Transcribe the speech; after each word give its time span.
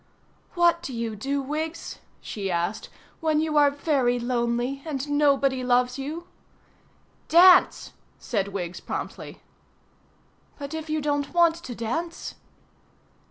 "What 0.55 0.81
do 0.81 0.95
you 0.95 1.15
do, 1.15 1.43
Wiggs?" 1.43 1.99
she 2.21 2.49
asked, 2.49 2.89
"when 3.19 3.39
you 3.39 3.55
are 3.55 3.69
very 3.69 4.17
lonely 4.17 4.81
and 4.83 5.07
nobody 5.09 5.63
loves 5.63 5.99
you?" 5.99 6.25
"Dance," 7.27 7.93
said 8.17 8.47
Wiggs 8.47 8.79
promptly. 8.79 9.41
"But 10.57 10.73
if 10.73 10.89
you 10.89 11.01
don't 11.01 11.35
want 11.35 11.53
to 11.57 11.75
dance?" 11.75 12.33